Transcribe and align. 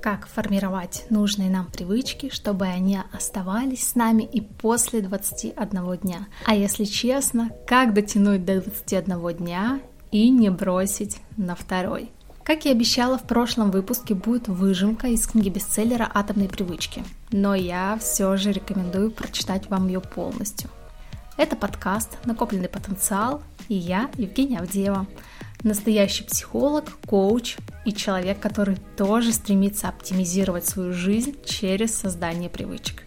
как 0.00 0.26
формировать 0.26 1.04
нужные 1.10 1.50
нам 1.50 1.66
привычки, 1.66 2.30
чтобы 2.30 2.66
они 2.66 2.98
оставались 3.12 3.88
с 3.88 3.94
нами 3.94 4.22
и 4.22 4.40
после 4.40 5.00
21 5.00 5.96
дня. 5.98 6.26
А 6.46 6.54
если 6.54 6.84
честно, 6.84 7.50
как 7.66 7.94
дотянуть 7.94 8.44
до 8.44 8.60
21 8.60 9.36
дня 9.36 9.80
и 10.10 10.28
не 10.30 10.50
бросить 10.50 11.18
на 11.36 11.54
второй. 11.54 12.10
Как 12.42 12.66
и 12.66 12.70
обещала, 12.70 13.18
в 13.18 13.24
прошлом 13.24 13.70
выпуске 13.70 14.14
будет 14.14 14.48
выжимка 14.48 15.08
из 15.08 15.26
книги 15.26 15.50
бестселлера 15.50 16.10
«Атомные 16.12 16.48
привычки», 16.48 17.04
но 17.30 17.54
я 17.54 17.96
все 18.00 18.36
же 18.36 18.50
рекомендую 18.50 19.10
прочитать 19.10 19.68
вам 19.68 19.86
ее 19.86 20.00
полностью. 20.00 20.70
Это 21.36 21.54
подкаст 21.54 22.18
«Накопленный 22.24 22.68
потенциал» 22.68 23.42
и 23.68 23.74
я, 23.74 24.10
Евгения 24.16 24.58
Авдеева, 24.58 25.06
настоящий 25.62 26.24
психолог, 26.24 26.84
коуч 27.06 27.56
и 27.84 27.92
человек, 27.92 28.40
который 28.40 28.76
тоже 28.96 29.32
стремится 29.32 29.88
оптимизировать 29.88 30.66
свою 30.66 30.92
жизнь 30.92 31.36
через 31.44 31.94
создание 31.94 32.50
привычек. 32.50 33.02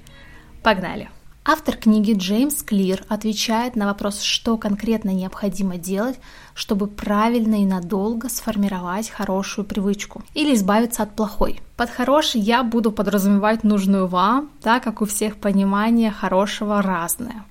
Погнали! 0.61 1.09
Автор 1.45 1.75
книги 1.75 2.13
Джеймс 2.13 2.63
Клир 2.63 3.03
отвечает 3.09 3.75
на 3.75 3.87
вопрос, 3.87 4.21
что 4.21 4.57
конкретно 4.57 5.09
необходимо 5.09 5.75
делать, 5.75 6.17
чтобы 6.53 6.87
правильно 6.87 7.61
и 7.61 7.65
надолго 7.65 8.29
сформировать 8.29 9.09
хорошую 9.09 9.65
привычку 9.65 10.23
или 10.33 10.55
избавиться 10.55 11.03
от 11.03 11.17
плохой. 11.17 11.59
Под 11.75 11.89
хорошей 11.89 12.39
я 12.39 12.63
буду 12.63 12.93
подразумевать 12.93 13.65
нужную 13.65 14.07
вам, 14.07 14.51
так 14.61 14.83
как 14.83 15.01
у 15.01 15.05
всех 15.05 15.35
понимание 15.35 16.11
хорошего 16.11 16.81
разное. 16.81 17.43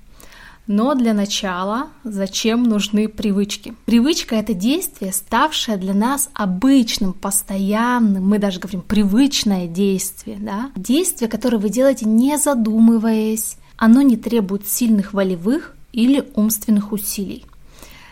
Но 0.65 0.95
для 0.95 1.13
начала 1.13 1.87
зачем 2.05 2.63
нужны 2.63 3.09
привычки? 3.09 3.75
Привычка— 3.85 4.35
это 4.37 4.53
действие, 4.53 5.11
ставшее 5.11 5.75
для 5.77 5.93
нас 5.93 6.29
обычным, 6.33 7.11
постоянным, 7.11 8.25
мы 8.25 8.39
даже 8.39 8.61
говорим 8.61 8.81
привычное 8.81 9.67
действие, 9.67 10.37
да? 10.39 10.71
Действие, 10.77 11.29
которое 11.29 11.57
вы 11.57 11.69
делаете 11.69 12.05
не 12.05 12.37
задумываясь, 12.37 13.57
оно 13.75 14.01
не 14.01 14.15
требует 14.15 14.65
сильных 14.65 15.13
волевых 15.13 15.75
или 15.91 16.29
умственных 16.35 16.93
усилий. 16.93 17.45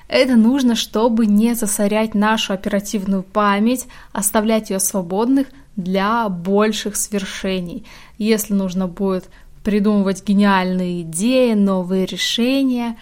Это 0.09 0.35
нужно, 0.35 0.75
чтобы 0.75 1.25
не 1.25 1.55
засорять 1.55 2.15
нашу 2.15 2.51
оперативную 2.51 3.23
память, 3.23 3.87
оставлять 4.11 4.69
ее 4.69 4.81
свободных 4.81 5.47
для 5.77 6.27
больших 6.27 6.97
свершений. 6.97 7.85
Если 8.17 8.53
нужно 8.53 8.89
будет 8.89 9.29
придумывать 9.63 10.23
гениальные 10.25 11.01
идеи, 11.01 11.53
новые 11.53 12.05
решения, 12.05 12.97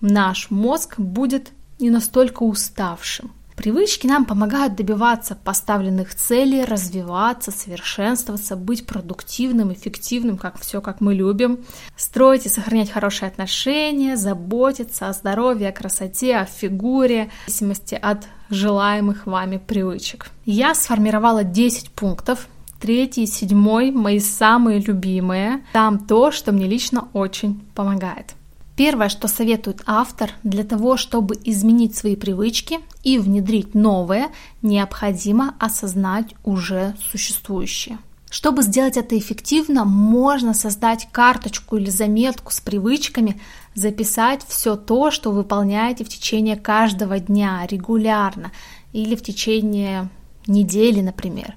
наш 0.00 0.50
мозг 0.50 0.98
будет 0.98 1.50
не 1.78 1.90
настолько 1.90 2.42
уставшим. 2.42 3.32
Привычки 3.60 4.06
нам 4.06 4.24
помогают 4.24 4.74
добиваться 4.74 5.34
поставленных 5.34 6.14
целей, 6.14 6.64
развиваться, 6.64 7.50
совершенствоваться, 7.50 8.56
быть 8.56 8.86
продуктивным, 8.86 9.70
эффективным, 9.70 10.38
как 10.38 10.58
все, 10.58 10.80
как 10.80 11.02
мы 11.02 11.12
любим, 11.12 11.58
строить 11.94 12.46
и 12.46 12.48
сохранять 12.48 12.90
хорошие 12.90 13.28
отношения, 13.28 14.16
заботиться 14.16 15.10
о 15.10 15.12
здоровье, 15.12 15.68
о 15.68 15.72
красоте, 15.72 16.36
о 16.36 16.46
фигуре, 16.46 17.30
в 17.44 17.50
зависимости 17.50 17.98
от 18.00 18.28
желаемых 18.48 19.26
вами 19.26 19.58
привычек. 19.58 20.30
Я 20.46 20.74
сформировала 20.74 21.44
10 21.44 21.90
пунктов, 21.90 22.48
Третий 22.80 23.26
седьмой 23.26 23.90
мои 23.90 24.20
самые 24.20 24.80
любимые. 24.80 25.62
Там 25.74 25.98
то, 25.98 26.30
что 26.30 26.50
мне 26.50 26.66
лично 26.66 27.08
очень 27.12 27.60
помогает. 27.74 28.34
Первое, 28.74 29.10
что 29.10 29.28
советует 29.28 29.82
автор, 29.84 30.30
для 30.42 30.64
того, 30.64 30.96
чтобы 30.96 31.38
изменить 31.44 31.94
свои 31.94 32.16
привычки 32.16 32.80
и 33.02 33.18
внедрить 33.18 33.74
новое, 33.74 34.28
необходимо 34.62 35.54
осознать 35.58 36.34
уже 36.42 36.94
существующее. 37.10 37.98
Чтобы 38.30 38.62
сделать 38.62 38.96
это 38.96 39.18
эффективно, 39.18 39.84
можно 39.84 40.54
создать 40.54 41.08
карточку 41.12 41.76
или 41.76 41.90
заметку 41.90 42.52
с 42.52 42.60
привычками, 42.60 43.38
записать 43.74 44.42
все 44.48 44.76
то, 44.76 45.10
что 45.10 45.32
выполняете 45.32 46.04
в 46.04 46.08
течение 46.08 46.56
каждого 46.56 47.18
дня 47.18 47.66
регулярно 47.68 48.52
или 48.94 49.16
в 49.16 49.22
течение 49.22 50.08
недели, 50.46 51.02
например. 51.02 51.56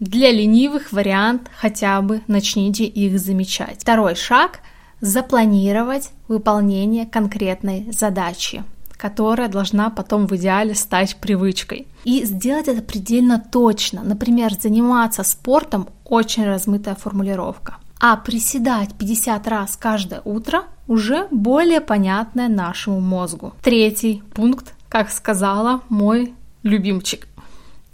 Для 0.00 0.30
ленивых 0.30 0.92
вариант 0.92 1.50
хотя 1.56 2.00
бы 2.02 2.20
начните 2.26 2.84
их 2.84 3.18
замечать. 3.18 3.80
Второй 3.80 4.14
шаг– 4.14 4.60
запланировать 5.00 6.10
выполнение 6.28 7.06
конкретной 7.06 7.86
задачи 7.92 8.64
которая 8.96 9.48
должна 9.48 9.90
потом 9.90 10.26
в 10.26 10.34
идеале 10.36 10.74
стать 10.74 11.16
привычкой. 11.16 11.86
И 12.04 12.24
сделать 12.24 12.66
это 12.66 12.80
предельно 12.80 13.38
точно. 13.38 14.02
Например, 14.02 14.52
заниматься 14.58 15.22
спортом– 15.22 15.88
очень 16.04 16.46
размытая 16.46 16.94
формулировка. 16.94 17.76
А 18.00 18.16
приседать 18.16 18.94
50 18.94 19.46
раз 19.48 19.76
каждое 19.76 20.22
утро 20.24 20.64
уже 20.86 21.26
более 21.30 21.80
понятное 21.80 22.48
нашему 22.48 23.00
мозгу. 23.00 23.52
Третий 23.62 24.22
пункт, 24.34 24.74
как 24.88 25.10
сказала 25.10 25.82
мой 25.88 26.32
любимчик. 26.62 27.28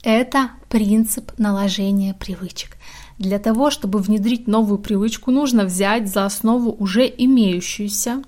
Это 0.03 0.51
принцип 0.69 1.31
наложения 1.39 2.13
привычек. 2.13 2.77
Для 3.19 3.39
того, 3.39 3.71
чтобы 3.71 4.01
внедрить 4.01 4.49
новую 4.49 4.79
привычку, 4.79 5.31
нужно 5.31 5.65
взять 5.65 6.09
за 6.09 6.25
основу 6.25 6.73
уже 6.73 7.07
имеющуюся 7.07 8.25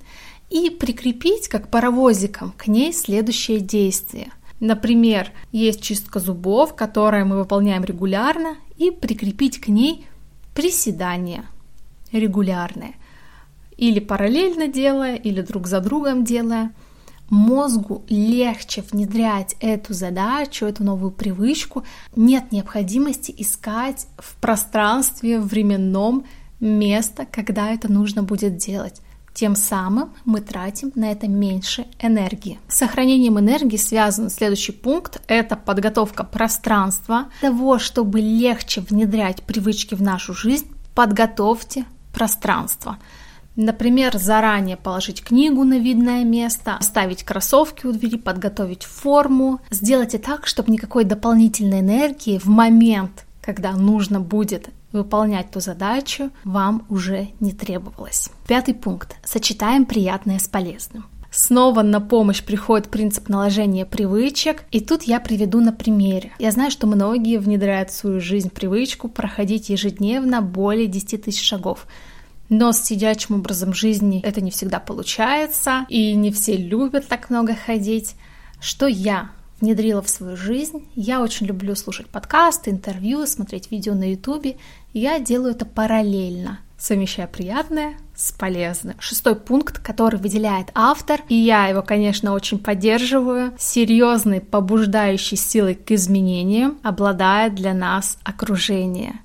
и 0.50 0.70
прикрепить, 0.70 1.48
как 1.48 1.68
паровозиком, 1.68 2.52
к 2.56 2.68
ней 2.68 2.92
следующее 2.92 3.58
действие. 3.58 4.30
Например, 4.60 5.32
есть 5.50 5.82
чистка 5.82 6.20
зубов, 6.20 6.76
которую 6.76 7.26
мы 7.26 7.38
выполняем 7.38 7.82
регулярно, 7.82 8.56
и 8.76 8.92
прикрепить 8.92 9.60
к 9.60 9.66
ней 9.66 10.06
приседания 10.54 11.44
регулярные. 12.12 12.94
Или 13.76 13.98
параллельно 13.98 14.68
делая, 14.68 15.16
или 15.16 15.40
друг 15.40 15.66
за 15.66 15.80
другом 15.80 16.24
делая– 16.24 16.72
мозгу 17.30 18.04
легче 18.08 18.82
внедрять 18.82 19.56
эту 19.60 19.94
задачу, 19.94 20.66
эту 20.66 20.84
новую 20.84 21.10
привычку, 21.10 21.84
нет 22.16 22.52
необходимости 22.52 23.34
искать 23.36 24.06
в 24.18 24.36
пространстве 24.36 25.40
временном 25.40 26.24
место, 26.60 27.26
когда 27.30 27.70
это 27.70 27.90
нужно 27.90 28.22
будет 28.22 28.56
делать. 28.56 29.00
Тем 29.34 29.56
самым 29.56 30.12
мы 30.24 30.40
тратим 30.40 30.92
на 30.94 31.10
это 31.10 31.26
меньше 31.26 31.86
энергии. 31.98 32.60
С 32.68 32.76
сохранением 32.76 33.38
энергии 33.40 33.76
связан 33.76 34.30
следующий 34.30 34.70
пункт– 34.70 35.20
это 35.26 35.56
подготовка 35.56 36.22
пространства. 36.22 37.26
Для 37.40 37.50
того, 37.50 37.80
чтобы 37.80 38.20
легче 38.20 38.80
внедрять 38.80 39.42
привычки 39.42 39.96
в 39.96 40.02
нашу 40.02 40.34
жизнь, 40.34 40.68
подготовьте 40.94 41.84
пространство. 42.12 42.98
Например, 43.56 44.16
заранее 44.18 44.76
положить 44.76 45.22
книгу 45.22 45.64
на 45.64 45.78
видное 45.78 46.24
место, 46.24 46.76
оставить 46.76 47.22
кроссовки 47.22 47.86
у 47.86 47.92
двери, 47.92 48.16
подготовить 48.16 48.82
форму, 48.82 49.60
сделайте 49.70 50.18
так, 50.18 50.46
чтобы 50.46 50.72
никакой 50.72 51.04
дополнительной 51.04 51.80
энергии 51.80 52.38
в 52.38 52.46
момент, 52.46 53.24
когда 53.40 53.72
нужно 53.72 54.20
будет 54.20 54.70
выполнять 54.90 55.50
ту 55.50 55.60
задачу, 55.60 56.30
вам 56.44 56.86
уже 56.88 57.28
не 57.40 57.52
требовалось. 57.52 58.30
Пятый 58.46 58.74
пункт. 58.74 59.16
Сочетаем 59.24 59.86
приятное 59.86 60.38
с 60.38 60.48
полезным. 60.48 61.06
Снова 61.30 61.82
на 61.82 62.00
помощь 62.00 62.44
приходит 62.44 62.88
принцип 62.88 63.28
наложения 63.28 63.84
привычек, 63.84 64.62
и 64.70 64.78
тут 64.78 65.02
я 65.02 65.18
приведу 65.18 65.60
на 65.60 65.72
примере. 65.72 66.30
Я 66.38 66.52
знаю, 66.52 66.70
что 66.70 66.86
многие 66.86 67.38
внедряют 67.38 67.90
в 67.90 67.96
свою 67.96 68.20
жизнь 68.20 68.50
привычку 68.50 69.08
проходить 69.08 69.68
ежедневно 69.68 70.42
более 70.42 70.86
10 70.86 71.24
тысяч 71.24 71.44
шагов. 71.44 71.88
Но 72.48 72.72
с 72.72 72.82
сидячим 72.82 73.36
образом 73.36 73.72
жизни 73.72 74.20
это 74.22 74.40
не 74.40 74.50
всегда 74.50 74.78
получается, 74.80 75.86
и 75.88 76.14
не 76.14 76.30
все 76.30 76.56
любят 76.56 77.08
так 77.08 77.30
много 77.30 77.54
ходить. 77.54 78.16
Что 78.60 78.86
я 78.86 79.30
внедрила 79.60 80.02
в 80.02 80.08
свою 80.08 80.36
жизнь? 80.36 80.86
Я 80.94 81.20
очень 81.22 81.46
люблю 81.46 81.74
слушать 81.74 82.08
подкасты, 82.08 82.70
интервью, 82.70 83.26
смотреть 83.26 83.70
видео 83.70 83.94
на 83.94 84.10
ютубе. 84.10 84.56
Я 84.92 85.18
делаю 85.18 85.52
это 85.52 85.64
параллельно, 85.64 86.60
совмещая 86.76 87.26
приятное 87.26 87.94
с 88.14 88.30
полезным. 88.32 88.94
Шестой 89.00 89.36
пункт, 89.36 89.78
который 89.78 90.20
выделяет 90.20 90.68
автор, 90.74 91.20
и 91.28 91.34
я 91.34 91.66
его, 91.66 91.82
конечно, 91.82 92.32
очень 92.32 92.58
поддерживаю, 92.58 93.52
серьезной 93.58 94.40
побуждающей 94.40 95.36
силой 95.36 95.74
к 95.74 95.90
изменениям 95.90 96.78
обладает 96.82 97.54
для 97.54 97.74
нас 97.74 98.18
окружение. 98.22 99.20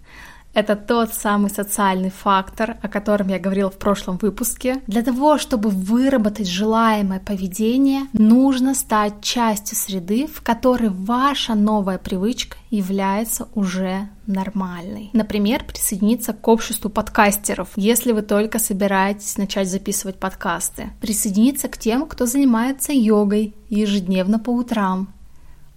Это 0.53 0.75
тот 0.75 1.13
самый 1.13 1.49
социальный 1.49 2.09
фактор, 2.09 2.77
о 2.81 2.87
котором 2.87 3.27
я 3.27 3.39
говорила 3.39 3.69
в 3.69 3.77
прошлом 3.77 4.17
выпуске. 4.17 4.81
Для 4.87 5.03
того, 5.03 5.37
чтобы 5.37 5.69
выработать 5.69 6.49
желаемое 6.49 7.19
поведение, 7.19 8.07
нужно 8.13 8.73
стать 8.73 9.21
частью 9.21 9.77
среды, 9.77 10.27
в 10.27 10.41
которой 10.41 10.89
ваша 10.89 11.53
новая 11.55 11.97
привычка 11.97 12.57
является 12.71 13.47
уже 13.53 14.09
нормальной. 14.25 15.11
Например, 15.13 15.63
присоединиться 15.63 16.33
к 16.33 16.47
обществу 16.47 16.89
подкастеров, 16.89 17.69
если 17.75 18.11
вы 18.11 18.21
только 18.23 18.59
собираетесь 18.59 19.37
начать 19.37 19.69
записывать 19.69 20.17
подкасты. 20.17 20.89
Присоединиться 20.99 21.67
к 21.67 21.77
тем, 21.77 22.07
кто 22.07 22.25
занимается 22.25 22.91
йогой 22.91 23.55
ежедневно 23.69 24.39
по 24.39 24.49
утрам. 24.49 25.13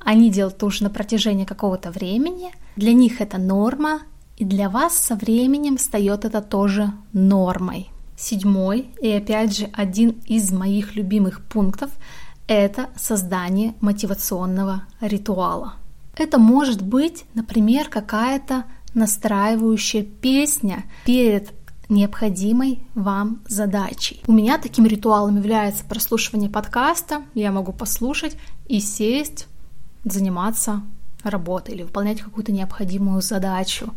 Они 0.01 0.31
делают 0.31 0.63
уже 0.63 0.83
на 0.83 0.91
протяжении 0.91 1.45
какого-то 1.45 1.91
времени, 1.91 2.53
для 2.77 2.95
них 2.95 3.21
это 3.21 3.39
норма, 3.39 4.01
И 4.43 4.45
для 4.45 4.69
вас 4.69 4.97
со 4.97 5.15
временем 5.15 5.77
встает 5.77 6.25
это 6.25 6.43
тоже 6.43 6.91
нормой. 7.13 7.91
Седьмой 8.17 8.89
и 9.01 9.09
опять 9.13 9.57
же 9.57 9.71
один 9.73 10.21
из 10.27 10.51
моих 10.51 10.97
любимых 10.97 11.45
пунктов– 11.45 11.91
это 12.49 12.89
создание 12.97 13.75
мотивационного 13.81 14.83
ритуала. 15.01 15.75
Это 16.17 16.39
может 16.39 16.83
быть, 16.83 17.25
например, 17.35 17.89
какая-то 17.89 18.65
настраивающая 18.95 20.03
песня 20.03 20.87
перед 21.05 21.53
необходимой 21.89 22.81
вам 22.97 23.43
задачей. 23.47 24.25
У 24.27 24.33
меня 24.33 24.59
таким 24.59 24.87
ритуалом 24.87 25.37
является 25.37 25.85
прослушивание 25.85 26.51
подкаста. 26.51 27.23
Я 27.35 27.53
могу 27.53 27.73
послушать 27.73 28.37
и 28.67 28.81
сесть, 28.81 29.47
заниматься 30.03 30.83
работой 31.23 31.77
или 31.77 31.85
выполнять 31.85 32.21
какую-то 32.21 32.51
необходимую 32.51 33.23
задачу. 33.23 33.93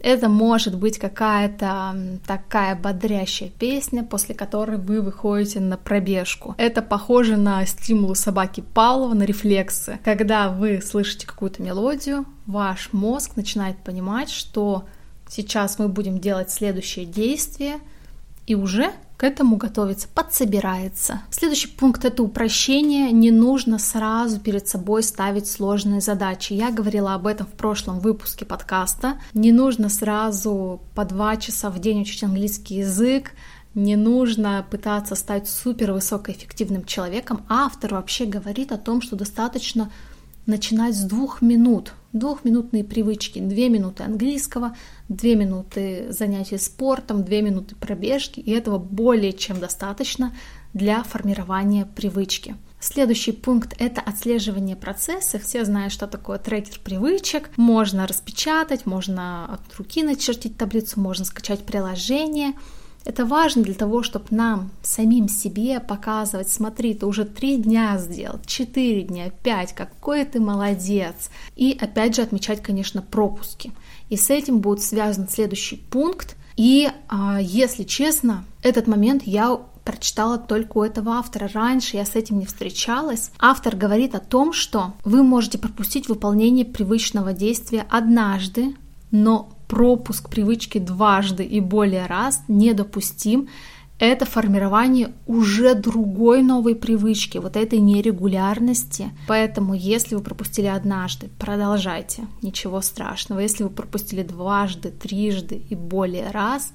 Это 0.00 0.28
может 0.28 0.76
быть 0.76 0.98
какая-то 0.98 2.18
такая 2.26 2.76
бодрящая 2.76 3.50
песня, 3.50 4.04
после 4.04 4.34
которой 4.34 4.78
вы 4.78 5.00
выходите 5.00 5.60
на 5.60 5.76
пробежку. 5.76 6.54
Это 6.58 6.82
похоже 6.82 7.36
на 7.36 7.64
стимул 7.66 8.14
собаки 8.14 8.62
Павлова, 8.74 9.14
на 9.14 9.24
рефлексы. 9.24 9.98
Когда 10.04 10.50
вы 10.50 10.80
слышите 10.80 11.26
какую-то 11.26 11.62
мелодию, 11.62 12.26
ваш 12.46 12.92
мозг 12.92 13.36
начинает 13.36 13.78
понимать, 13.78 14.30
что 14.30 14.84
сейчас 15.28 15.78
мы 15.78 15.88
будем 15.88 16.20
делать 16.20 16.50
следующее 16.50 17.04
действие, 17.04 17.78
и 18.46 18.54
уже 18.54 18.92
к 19.18 19.24
этому 19.24 19.56
готовится, 19.56 20.06
подсобирается. 20.14 21.22
Следующий 21.30 21.66
пункт 21.66 22.04
это 22.04 22.22
упрощение. 22.22 23.10
Не 23.10 23.32
нужно 23.32 23.80
сразу 23.80 24.38
перед 24.38 24.68
собой 24.68 25.02
ставить 25.02 25.50
сложные 25.50 26.00
задачи. 26.00 26.52
Я 26.52 26.70
говорила 26.70 27.14
об 27.14 27.26
этом 27.26 27.48
в 27.48 27.50
прошлом 27.50 27.98
выпуске 27.98 28.44
подкаста. 28.44 29.20
Не 29.34 29.50
нужно 29.50 29.88
сразу 29.88 30.80
по 30.94 31.04
два 31.04 31.36
часа 31.36 31.68
в 31.70 31.80
день 31.80 32.02
учить 32.02 32.22
английский 32.22 32.76
язык. 32.76 33.32
Не 33.74 33.96
нужно 33.96 34.64
пытаться 34.70 35.16
стать 35.16 35.48
супер 35.48 35.90
высокоэффективным 35.90 36.84
человеком. 36.84 37.44
Автор 37.48 37.94
вообще 37.94 38.24
говорит 38.24 38.70
о 38.70 38.78
том, 38.78 39.02
что 39.02 39.16
достаточно 39.16 39.90
начинать 40.46 40.94
с 40.94 41.02
двух 41.02 41.42
минут. 41.42 41.92
Двухминутные 42.12 42.84
привычки. 42.84 43.38
Две 43.38 43.68
минуты 43.68 44.02
английского, 44.02 44.74
две 45.08 45.34
минуты 45.34 46.06
занятий 46.10 46.56
спортом, 46.56 47.22
две 47.22 47.42
минуты 47.42 47.74
пробежки. 47.74 48.40
И 48.40 48.50
этого 48.50 48.78
более 48.78 49.34
чем 49.34 49.60
достаточно 49.60 50.34
для 50.72 51.02
формирования 51.02 51.84
привычки. 51.84 52.56
Следующий 52.80 53.32
пункт— 53.32 53.74
это 53.78 54.00
отслеживание 54.00 54.76
процесса. 54.76 55.38
Все 55.38 55.64
знают, 55.64 55.92
что 55.92 56.06
такое 56.06 56.38
трекер 56.38 56.80
привычек. 56.82 57.50
Можно 57.56 58.06
распечатать, 58.06 58.86
можно 58.86 59.46
от 59.52 59.76
руки 59.76 60.02
начертить 60.02 60.56
таблицу, 60.56 61.00
можно 61.00 61.24
скачать 61.24 61.66
приложение— 61.66 62.52
это 63.04 63.24
важно 63.24 63.62
для 63.62 63.74
того, 63.74 64.02
чтобы 64.02 64.26
нам 64.30 64.70
самим 64.82 65.28
себе 65.28 65.80
показывать, 65.80 66.50
смотри, 66.50 66.94
ты 66.94 67.06
уже 67.06 67.24
три 67.24 67.56
дня 67.56 67.96
сделал, 67.98 68.38
четыре 68.44 69.02
дня, 69.02 69.30
пять, 69.30 69.74
какой 69.74 70.24
ты 70.24 70.40
молодец. 70.40 71.30
И 71.56 71.76
опять 71.80 72.16
же 72.16 72.22
отмечать, 72.22 72.62
конечно, 72.62 73.00
пропуски. 73.00 73.72
И 74.10 74.16
с 74.16 74.30
этим 74.30 74.60
будет 74.60 74.82
связан 74.82 75.28
следующий 75.28 75.76
пункт. 75.76 76.36
И 76.56 76.90
а, 77.08 77.40
если 77.40 77.84
честно, 77.84 78.44
этот 78.62 78.86
момент 78.86 79.22
я 79.24 79.58
прочитала 79.84 80.36
только 80.36 80.76
у 80.76 80.82
этого 80.82 81.12
автора. 81.12 81.48
Раньше 81.54 81.96
я 81.96 82.04
с 82.04 82.14
этим 82.14 82.38
не 82.38 82.44
встречалась. 82.44 83.30
Автор 83.38 83.74
говорит 83.74 84.14
о 84.14 84.20
том, 84.20 84.52
что 84.52 84.92
вы 85.02 85.22
можете 85.22 85.56
пропустить 85.56 86.10
выполнение 86.10 86.66
привычного 86.66 87.32
действия 87.32 87.86
однажды, 87.88 88.76
но 89.10 89.48
пропуск 89.68 90.30
привычки 90.30 90.78
дважды 90.78 91.44
и 91.44 91.60
более 91.60 92.06
раз 92.06 92.42
недопустим. 92.48 93.48
Это 94.00 94.24
формирование 94.26 95.12
уже 95.26 95.74
другой 95.74 96.42
новой 96.42 96.76
привычки, 96.76 97.38
вот 97.38 97.56
этой 97.56 97.80
нерегулярности. 97.80 99.10
Поэтому, 99.26 99.74
если 99.74 100.14
вы 100.14 100.20
пропустили 100.22 100.66
однажды, 100.66 101.28
продолжайте, 101.38 102.26
ничего 102.40 102.80
страшного. 102.80 103.40
Если 103.40 103.64
вы 103.64 103.70
пропустили 103.70 104.22
дважды, 104.22 104.90
трижды 104.90 105.62
и 105.68 105.74
более 105.74 106.30
раз, 106.30 106.72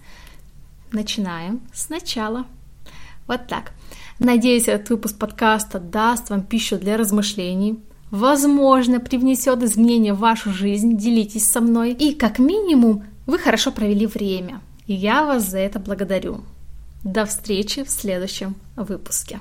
начинаем 0.92 1.62
сначала. 1.74 2.45
Вот 3.25 3.48
так. 3.48 3.72
Надеюсь, 4.19 4.68
этот 4.68 4.90
выпуск 4.90 5.18
подкаста 5.18 5.80
даст 5.80 6.30
вам 6.30 6.44
пищу 6.44 6.78
для 6.78 6.98
размышлений, 6.98 7.80
возможно, 8.13 9.00
привнесет 9.00 9.63
изменения 9.63 10.13
в 10.13 10.19
вашу 10.19 10.51
жизнь, 10.51 10.98
делитесь 10.98 11.50
со 11.50 11.62
мной. 11.62 11.94
И 11.94 12.13
как 12.13 12.38
минимум 12.38 13.04
вы 13.25 13.39
хорошо 13.39 13.71
провели 13.71 14.06
время. 14.06 14.62
И 14.86 14.94
я 14.94 15.25
вас 15.25 15.50
за 15.50 15.57
это 15.57 15.80
благодарю. 15.80 16.42
До 17.04 17.25
встречи 17.25 17.83
в 17.83 17.89
следующем 17.89 18.56
выпуске. 18.75 19.39